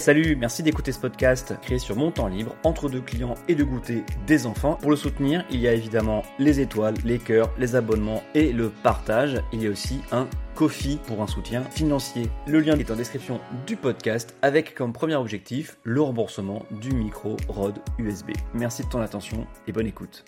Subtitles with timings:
[0.00, 3.62] Salut, merci d'écouter ce podcast créé sur mon temps libre, entre deux clients et de
[3.62, 4.76] goûter des enfants.
[4.76, 8.70] Pour le soutenir, il y a évidemment les étoiles, les cœurs, les abonnements et le
[8.70, 9.42] partage.
[9.52, 12.30] Il y a aussi un Kofi pour un soutien financier.
[12.46, 17.36] Le lien est en description du podcast avec comme premier objectif le remboursement du micro
[17.48, 18.30] ROD USB.
[18.54, 20.24] Merci de ton attention et bonne écoute.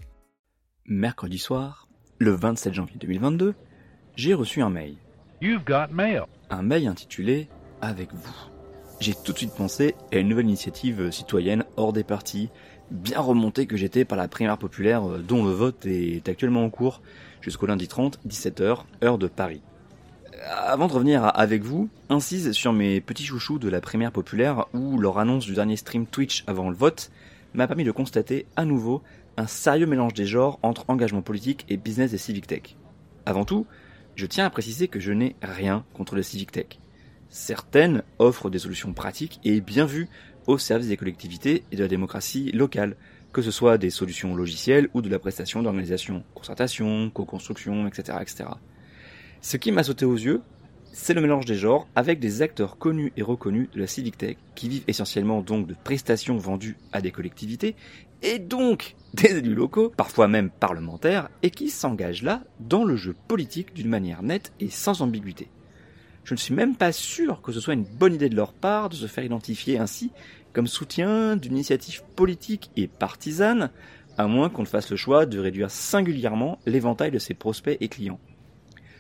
[0.85, 3.55] Mercredi soir, le 27 janvier 2022,
[4.17, 4.97] j'ai reçu un mail.
[5.41, 6.25] You've got mail.
[6.51, 7.49] Un mail intitulé
[7.81, 8.52] Avec vous
[9.03, 12.51] j'ai tout de suite pensé à une nouvelle initiative citoyenne hors des partis,
[12.93, 16.71] bien remontée que j'étais par la primaire populaire euh, dont le vote est actuellement en
[16.71, 17.03] cours
[17.41, 19.61] jusqu'au lundi 30, 17h, heure de Paris.
[20.47, 24.99] Avant de revenir avec vous, insiste sur mes petits chouchous de la primaire populaire où
[24.99, 27.11] leur annonce du dernier stream Twitch avant le vote
[27.55, 29.03] m'a permis de constater à nouveau
[29.37, 32.77] un sérieux mélange des genres entre engagement politique et business et civic tech.
[33.27, 33.67] Avant tout,
[34.15, 36.79] je tiens à préciser que je n'ai rien contre le civic tech.
[37.33, 40.11] Certaines offrent des solutions pratiques et bien vues
[40.47, 42.95] au service des collectivités et de la démocratie locale,
[43.33, 48.45] que ce soit des solutions logicielles ou de la prestation d'organisation, concertation, co-construction, etc., etc.
[49.41, 50.43] Ce qui m'a sauté aux yeux,
[50.93, 54.37] c'est le mélange des genres avec des acteurs connus et reconnus de la civic tech
[54.55, 57.77] qui vivent essentiellement donc de prestations vendues à des collectivités
[58.21, 63.17] et donc des élus locaux, parfois même parlementaires, et qui s'engagent là dans le jeu
[63.27, 65.49] politique d'une manière nette et sans ambiguïté.
[66.25, 68.89] Je ne suis même pas sûr que ce soit une bonne idée de leur part
[68.89, 70.11] de se faire identifier ainsi
[70.53, 73.71] comme soutien d'une initiative politique et partisane,
[74.19, 77.89] à moins qu'on ne fasse le choix de réduire singulièrement l'éventail de ses prospects et
[77.89, 78.21] clients.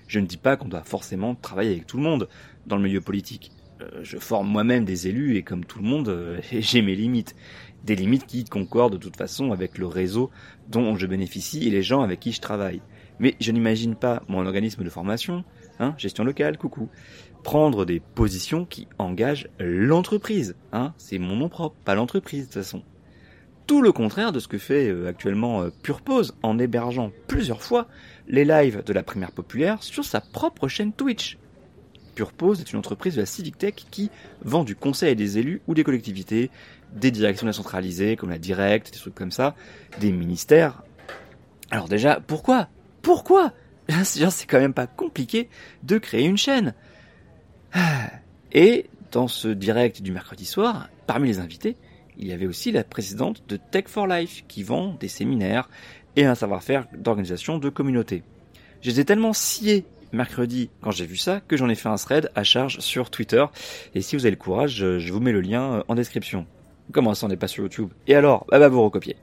[0.09, 2.29] Je ne dis pas qu'on doit forcément travailler avec tout le monde
[2.67, 3.53] dans le milieu politique.
[3.81, 7.36] Euh, je forme moi-même des élus et comme tout le monde, euh, j'ai mes limites.
[7.84, 10.31] Des limites qui concordent de toute façon avec le réseau
[10.69, 12.81] dont je bénéficie et les gens avec qui je travaille.
[13.23, 15.45] Mais je n'imagine pas mon organisme de formation,
[15.78, 16.89] hein, gestion locale, coucou,
[17.45, 20.56] prendre des positions qui engagent l'entreprise.
[20.73, 22.83] Hein, c'est mon nom propre, pas l'entreprise de toute façon.
[23.69, 27.86] Tout le contraire de ce que fait euh, actuellement euh, Purpose en hébergeant plusieurs fois
[28.27, 31.39] les lives de la primaire populaire sur sa propre chaîne Twitch.
[32.17, 34.11] Purpose est une entreprise de la Civic Tech qui
[34.42, 36.51] vend du conseil à des élus ou des collectivités,
[36.92, 39.55] des directions décentralisées comme la Direct, des trucs comme ça,
[40.01, 40.83] des ministères.
[41.70, 42.69] Alors déjà, pourquoi
[43.02, 43.52] pourquoi?
[44.05, 45.48] C'est quand même pas compliqué
[45.83, 46.74] de créer une chaîne.
[48.52, 51.77] Et dans ce direct du mercredi soir, parmi les invités,
[52.18, 55.68] il y avait aussi la présidente de Tech for Life qui vend des séminaires
[56.17, 58.23] et un savoir-faire d'organisation de communauté.
[58.83, 62.45] J'étais tellement scié mercredi quand j'ai vu ça que j'en ai fait un thread à
[62.45, 63.45] charge sur Twitter
[63.95, 66.46] et si vous avez le courage, je vous mets le lien en description.
[66.92, 67.90] Comment ça on n'est pas sur YouTube?
[68.07, 69.17] Et alors, bah, bah vous recopiez.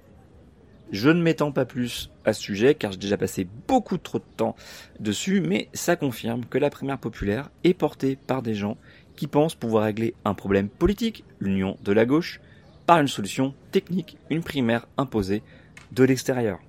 [0.91, 4.23] Je ne m'étends pas plus à ce sujet car j'ai déjà passé beaucoup trop de
[4.37, 4.55] temps
[4.99, 8.77] dessus, mais ça confirme que la primaire populaire est portée par des gens
[9.15, 12.41] qui pensent pouvoir régler un problème politique, l'union de la gauche,
[12.87, 15.43] par une solution technique, une primaire imposée
[15.91, 16.59] de l'extérieur.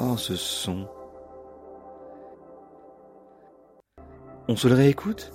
[0.00, 0.88] Oh, ce son.
[4.48, 5.32] On se le réécoute?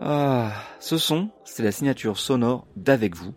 [0.00, 3.34] Ah, ce son, c'est la signature sonore d'Avec vous,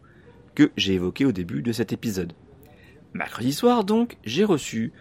[0.56, 2.34] que j'ai évoqué au début de cet épisode.
[3.14, 4.92] Mercredi soir donc, j'ai reçu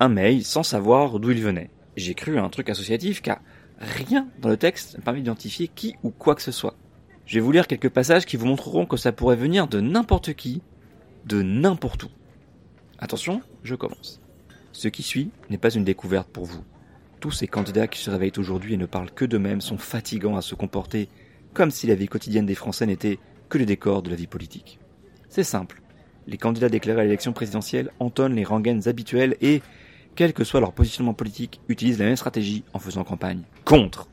[0.00, 1.70] un mail sans savoir d'où il venait.
[1.96, 3.40] J'ai cru à un truc associatif car
[3.78, 6.76] rien dans le texte ne permet d'identifier qui ou quoi que ce soit.
[7.26, 10.34] Je vais vous lire quelques passages qui vous montreront que ça pourrait venir de n'importe
[10.34, 10.60] qui,
[11.26, 12.08] de n'importe où.
[12.98, 14.20] Attention, je commence.
[14.72, 16.64] Ce qui suit n'est pas une découverte pour vous.
[17.20, 20.42] Tous ces candidats qui se réveillent aujourd'hui et ne parlent que d'eux-mêmes sont fatigants à
[20.42, 21.08] se comporter
[21.54, 23.18] comme si la vie quotidienne des Français n'était
[23.48, 24.80] que le décor de la vie politique.
[25.32, 25.80] C'est simple.
[26.26, 29.62] Les candidats déclarés à l'élection présidentielle entonnent les rengaines habituelles et,
[30.14, 34.08] quel que soit leur positionnement politique, utilisent la même stratégie en faisant campagne contre.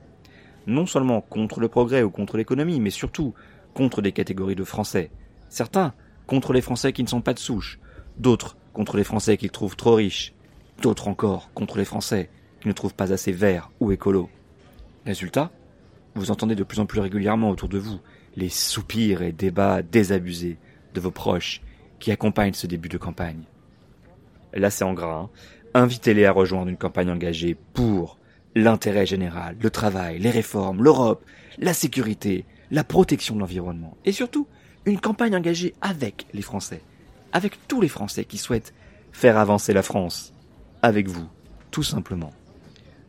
[0.65, 3.33] Non seulement contre le progrès ou contre l'économie, mais surtout
[3.73, 5.11] contre des catégories de Français.
[5.49, 5.93] Certains
[6.25, 7.79] contre les Français qui ne sont pas de souche,
[8.17, 10.33] d'autres contre les Français qu'ils trouvent trop riches,
[10.81, 12.29] d'autres encore contre les Français
[12.61, 14.29] qui ne trouvent pas assez verts ou écolos.
[15.05, 15.51] Résultat,
[16.15, 17.99] vous entendez de plus en plus régulièrement autour de vous
[18.37, 20.57] les soupirs et débats désabusés
[20.99, 21.61] vos proches
[21.99, 23.43] qui accompagnent ce début de campagne.
[24.53, 25.21] Là, c'est en gras.
[25.23, 25.29] Hein.
[25.73, 28.17] Invitez-les à rejoindre une campagne engagée pour
[28.55, 31.23] l'intérêt général, le travail, les réformes, l'Europe,
[31.59, 33.95] la sécurité, la protection de l'environnement.
[34.05, 34.47] Et surtout,
[34.85, 36.81] une campagne engagée avec les Français.
[37.31, 38.73] Avec tous les Français qui souhaitent
[39.11, 40.33] faire avancer la France.
[40.81, 41.27] Avec vous,
[41.71, 42.31] tout simplement.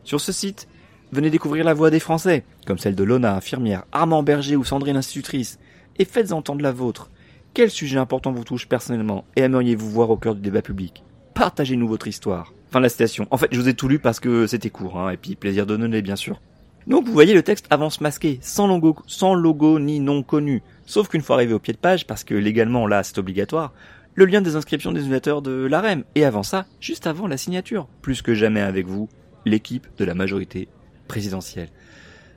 [0.04, 0.68] Sur ce site,
[1.12, 4.96] venez découvrir la voix des Français, comme celle de Lona, infirmière, Armand Berger ou Sandrine
[4.96, 5.58] institutrice,
[5.98, 7.10] et faites entendre la vôtre.
[7.52, 11.02] Quel sujet important vous touche personnellement et aimeriez-vous voir au cœur du débat public?
[11.34, 12.52] Partagez-nous votre histoire.
[12.70, 13.26] Fin de la citation.
[13.32, 15.66] En fait, je vous ai tout lu parce que c'était court, hein, et puis plaisir
[15.66, 16.40] de donner, bien sûr.
[16.86, 20.62] Donc vous voyez le texte avance masqué, sans logo, sans logo ni nom connu.
[20.86, 23.72] Sauf qu'une fois arrivé au pied de page, parce que légalement là c'est obligatoire,
[24.14, 26.04] le lien des inscriptions des utilisateurs de l'AREM.
[26.14, 27.88] Et avant ça, juste avant la signature.
[28.00, 29.08] Plus que jamais avec vous,
[29.44, 30.68] l'équipe de la majorité
[31.08, 31.70] présidentielle.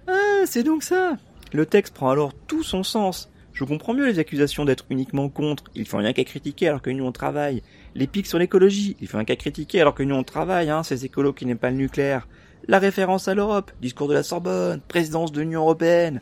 [0.07, 1.17] Ah, c'est donc ça.
[1.51, 3.29] Le texte prend alors tout son sens.
[3.53, 5.65] Je comprends mieux les accusations d'être uniquement contre.
[5.75, 7.61] Il faut rien qu'à critiquer alors que nous on travaille.
[7.93, 8.97] Les pics sur l'écologie.
[8.99, 11.57] Il faut rien qu'à critiquer alors que nous on travaille, hein, ces écolos qui n'aiment
[11.57, 12.27] pas le nucléaire.
[12.67, 13.71] La référence à l'Europe.
[13.79, 14.81] Discours de la Sorbonne.
[14.87, 16.21] Présidence de l'Union Européenne.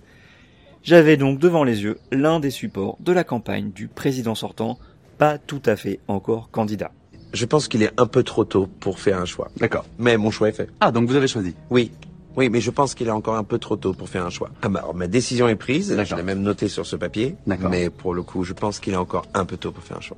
[0.83, 4.79] J'avais donc devant les yeux l'un des supports de la campagne du président sortant,
[5.19, 6.91] pas tout à fait encore candidat.
[7.33, 9.51] Je pense qu'il est un peu trop tôt pour faire un choix.
[9.57, 9.85] D'accord.
[9.99, 10.69] Mais mon choix est fait.
[10.79, 11.91] Ah, donc vous avez choisi Oui.
[12.37, 14.49] Oui, mais je pense qu'il est encore un peu trop tôt pour faire un choix.
[14.61, 17.35] Ah, bah, alors, ma décision est prise, je l'ai même noté sur ce papier.
[17.45, 17.69] D'accord.
[17.69, 20.01] Mais pour le coup, je pense qu'il est encore un peu tôt pour faire un
[20.01, 20.17] choix.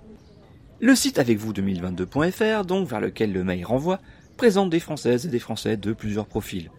[0.80, 4.00] Le site avec vous 2022.fr, donc vers lequel le mail renvoie,
[4.38, 6.69] présente des Françaises et des Français de plusieurs profils.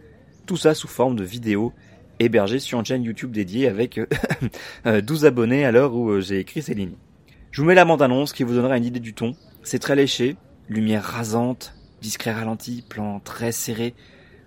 [0.45, 1.73] Tout ça sous forme de vidéos
[2.19, 4.05] hébergées sur une chaîne YouTube dédiée avec euh,
[4.85, 6.95] euh, 12 abonnés à l'heure où euh, j'ai écrit ces lignes.
[7.51, 9.35] Je vous mets la bande-annonce qui vous donnera une idée du ton.
[9.63, 10.35] C'est très léché,
[10.69, 13.95] lumière rasante, discret ralenti, plan très serré,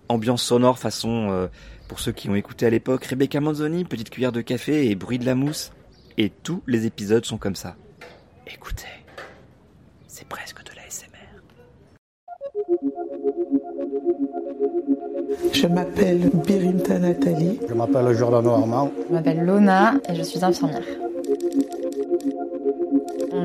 [0.09, 1.47] ambiance sonore façon, euh,
[1.89, 5.19] pour ceux qui ont écouté à l'époque, Rebecca Manzoni, petite cuillère de café et bruit
[5.19, 5.73] de la mousse.
[6.17, 7.77] Et tous les épisodes sont comme ça.
[8.47, 8.87] Écoutez,
[10.07, 11.09] c'est presque de la SMR.
[15.53, 17.61] Je m'appelle Birinta Nathalie.
[17.69, 18.91] Je m'appelle Giordano Armand.
[19.09, 20.83] Je m'appelle Lona et je suis infirmière.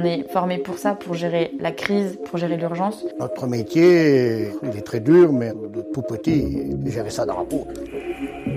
[0.03, 3.05] On est formé pour ça, pour gérer la crise, pour gérer l'urgence.
[3.21, 7.65] Notre métier, il est très dur, mais de tout petit, j'avais ça dans la peau.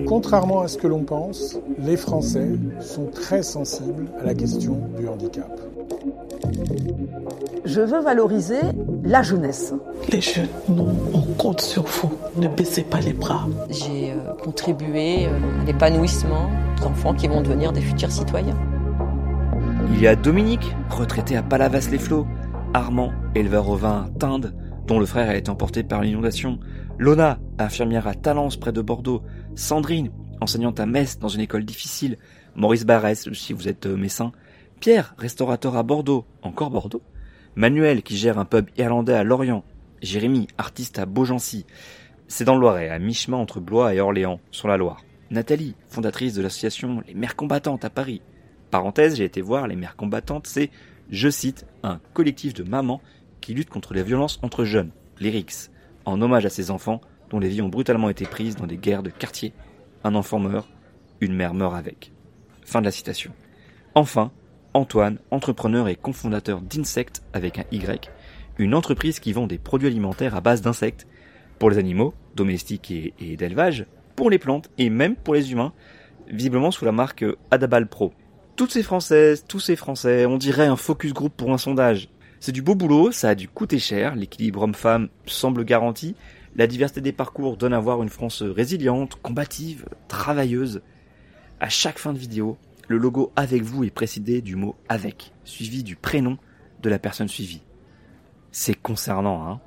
[0.08, 2.48] Contrairement à ce que l'on pense, les Français
[2.80, 5.48] sont très sensibles à la question du handicap.
[7.64, 8.58] Je veux valoriser
[9.04, 9.72] la jeunesse.
[10.10, 12.10] Les jeunes, nous, on compte sur vous.
[12.34, 13.46] Ne baissez pas les bras.
[13.70, 16.50] J'ai euh, contribué euh, à l'épanouissement
[16.82, 18.56] d'enfants qui vont devenir des futurs citoyens.
[19.88, 22.26] Il y a Dominique, retraité à Palavas-les-Flots,
[22.74, 24.54] Armand, éleveur au vin Tinde,
[24.86, 26.58] dont le frère a été emporté par l'inondation,
[26.98, 29.22] Lona, infirmière à Talence près de Bordeaux,
[29.54, 30.10] Sandrine,
[30.40, 32.18] enseignante à Metz dans une école difficile,
[32.54, 34.32] Maurice Barès, si vous êtes euh, messin,
[34.80, 37.02] Pierre, restaurateur à Bordeaux, encore Bordeaux,
[37.54, 39.64] Manuel, qui gère un pub irlandais à Lorient,
[40.02, 41.64] Jérémy, artiste à Beaugency,
[42.28, 46.34] c'est dans le Loiret, à mi-chemin entre Blois et Orléans, sur la Loire, Nathalie, fondatrice
[46.34, 48.20] de l'association Les Mères Combattantes à Paris,
[48.76, 50.68] Parenthèse, j'ai été voir les mères combattantes, c'est,
[51.08, 53.00] je cite, un collectif de mamans
[53.40, 55.70] qui lutte contre les violences entre jeunes, les RIX,
[56.04, 57.00] en hommage à ces enfants
[57.30, 59.54] dont les vies ont brutalement été prises dans des guerres de quartier.
[60.04, 60.68] Un enfant meurt,
[61.22, 62.12] une mère meurt avec.
[62.66, 63.32] Fin de la citation.
[63.94, 64.30] Enfin,
[64.74, 68.10] Antoine, entrepreneur et cofondateur d'Insect avec un Y,
[68.58, 71.06] une entreprise qui vend des produits alimentaires à base d'insectes
[71.58, 73.86] pour les animaux, domestiques et d'élevage,
[74.16, 75.72] pour les plantes et même pour les humains,
[76.28, 78.12] visiblement sous la marque Adabal Pro.
[78.56, 82.08] Toutes ces Françaises, tous ces Français, on dirait un focus group pour un sondage.
[82.40, 86.14] C'est du beau boulot, ça a dû coûter cher, l'équilibre homme-femme semble garanti,
[86.54, 90.80] la diversité des parcours donne à voir une France résiliente, combative, travailleuse.
[91.60, 92.56] À chaque fin de vidéo,
[92.88, 96.38] le logo avec vous est précédé du mot avec, suivi du prénom
[96.80, 97.62] de la personne suivie.
[98.52, 99.60] C'est concernant, hein.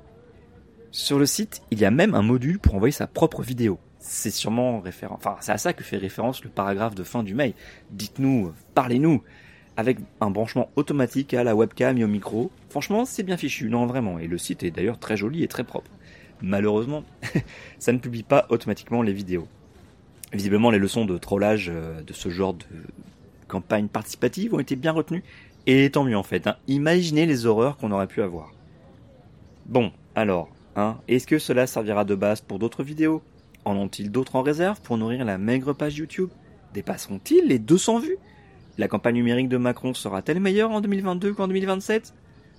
[0.90, 3.78] Sur le site, il y a même un module pour envoyer sa propre vidéo.
[4.02, 7.34] C'est sûrement référent, enfin, c'est à ça que fait référence le paragraphe de fin du
[7.34, 7.52] mail.
[7.90, 9.22] Dites-nous, parlez-nous,
[9.76, 12.50] avec un branchement automatique à la webcam et au micro.
[12.70, 15.64] Franchement, c'est bien fichu, non vraiment, et le site est d'ailleurs très joli et très
[15.64, 15.90] propre.
[16.40, 17.04] Malheureusement,
[17.78, 19.46] ça ne publie pas automatiquement les vidéos.
[20.32, 22.64] Visiblement, les leçons de trollage euh, de ce genre de
[23.48, 25.24] campagne participative ont été bien retenues,
[25.66, 26.46] et tant mieux en fait.
[26.46, 26.56] hein.
[26.68, 28.54] Imaginez les horreurs qu'on aurait pu avoir.
[29.66, 33.22] Bon, alors, hein, est-ce que cela servira de base pour d'autres vidéos?
[33.64, 36.30] En ont-ils d'autres en réserve pour nourrir la maigre page YouTube?
[36.72, 38.16] Dépasseront-ils les 200 vues?
[38.78, 42.14] La campagne numérique de Macron sera-t-elle meilleure en 2022 qu'en 2027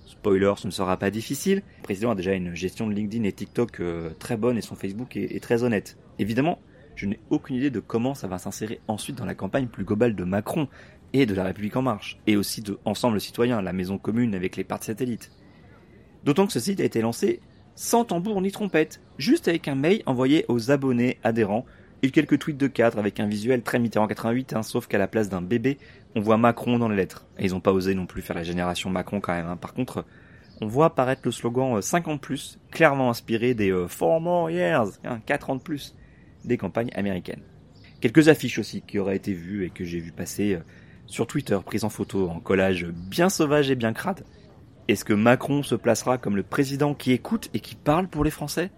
[0.06, 1.62] Spoiler, ce ne sera pas difficile.
[1.78, 4.76] Le président a déjà une gestion de LinkedIn et TikTok euh, très bonne et son
[4.76, 5.96] Facebook est, très honnête.
[6.18, 6.58] Évidemment,
[6.94, 10.14] je n'ai aucune idée de comment ça va s'insérer ensuite dans la campagne plus globale
[10.14, 10.68] de Macron
[11.12, 14.56] et de la République en marche, et aussi de Ensemble Citoyen, la maison commune avec
[14.56, 15.30] les partis satellites.
[16.24, 17.40] D'autant que ce site a été lancé
[17.74, 21.64] sans tambour ni trompette, juste avec un mail envoyé aux abonnés adhérents
[22.02, 25.06] et quelques tweets de cadre avec un visuel très Mitterrand 88, hein, sauf qu'à la
[25.06, 25.78] place d'un bébé,
[26.16, 27.26] on voit Macron dans les lettres.
[27.38, 29.46] Et ils ont pas osé non plus faire la génération Macron quand même.
[29.46, 29.56] hein.
[29.56, 30.04] Par contre,
[30.60, 34.20] on voit apparaître le slogan euh, 5 ans de plus, clairement inspiré des euh, 4
[34.20, 35.94] more years, hein, 4 ans de plus,
[36.44, 37.42] des campagnes américaines.
[38.00, 40.60] Quelques affiches aussi qui auraient été vues et que j'ai vu passer euh,
[41.06, 44.24] sur Twitter, prises en photo, en collage bien sauvage et bien crade.
[44.88, 48.32] Est-ce que Macron se placera comme le président qui écoute et qui parle pour les
[48.32, 48.72] Français?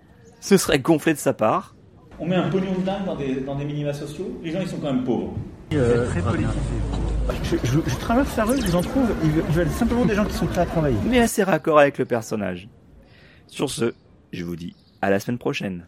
[0.44, 1.74] Ce serait gonflé de sa part.
[2.20, 4.38] On met un pognon de dingue dans des, dans des minima sociaux.
[4.42, 5.32] Les gens, ils sont quand même pauvres.
[5.72, 6.58] Euh, très politisé.
[7.44, 10.26] Je, je, je, traverse la rue, je vous en trouve, ils veulent simplement des gens
[10.26, 10.98] qui sont prêts à travailler.
[11.08, 12.68] Mais assez raccord avec le personnage.
[13.46, 13.94] Sur ce,
[14.34, 15.86] je vous dis à la semaine prochaine.